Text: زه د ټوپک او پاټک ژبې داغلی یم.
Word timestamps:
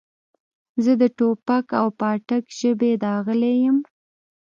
زه 0.83 0.91
د 1.01 1.03
ټوپک 1.17 1.65
او 1.79 1.87
پاټک 1.99 2.43
ژبې 2.59 2.91
داغلی 3.03 3.53
یم. 3.63 3.77